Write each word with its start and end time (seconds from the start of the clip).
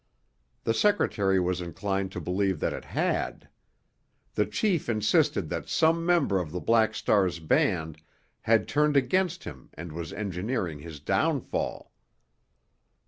The 0.63 0.73
secretary 0.73 1.39
was 1.39 1.61
inclined 1.61 2.11
to 2.13 2.19
believe 2.19 2.59
that 2.59 2.73
it 2.73 2.85
had. 2.85 3.47
The 4.33 4.47
chief 4.47 4.89
insisted 4.89 5.47
that 5.49 5.69
some 5.69 6.03
member 6.07 6.39
of 6.39 6.51
the 6.51 6.59
Black 6.59 6.95
Star's 6.95 7.37
band 7.37 8.01
had 8.41 8.67
turned 8.67 8.97
against 8.97 9.43
him 9.43 9.69
and 9.75 9.91
was 9.91 10.11
engineering 10.11 10.79
his 10.79 10.99
downfall. 10.99 11.91